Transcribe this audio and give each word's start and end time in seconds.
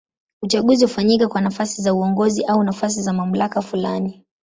Uchaguzi 0.43 0.85
hufanyika 0.85 1.27
kwa 1.27 1.41
nafasi 1.41 1.81
za 1.81 1.93
uongozi 1.93 2.43
au 2.43 2.63
nafasi 2.63 3.01
za 3.01 3.13
mamlaka 3.13 3.61
fulani. 3.61 4.25